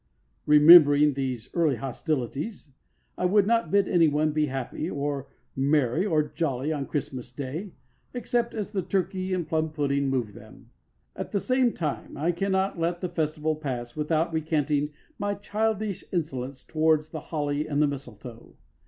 [0.47, 2.73] Remembering these early hostilities,
[3.19, 7.73] I will not bid anyone be happy or merry or jolly on Christmas Day,
[8.11, 10.71] except as the turkey and plum pudding move them.
[11.15, 16.63] At the same time, I cannot let the festival pass without recanting my childish insolence
[16.63, 18.55] towards the holly and the mistletoe.